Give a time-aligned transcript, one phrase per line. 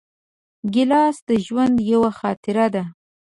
[0.73, 2.83] ګیلاس د ژوند یوه خاطره ده.